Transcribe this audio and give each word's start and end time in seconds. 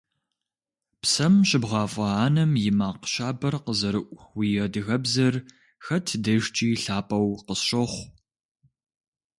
Псэм 1.01 1.35
щыбгъафӀэ 1.47 2.07
анэм 2.25 2.51
и 2.69 2.71
макъ 2.77 3.05
щабэр 3.11 3.55
къызэрыӀу 3.65 4.07
уи 4.37 4.47
адыгэбзэр 4.65 5.35
хэт 5.85 6.07
дежкӀи 6.23 6.69
лъапӀэу 6.83 7.29
къысщохъу. 7.45 8.05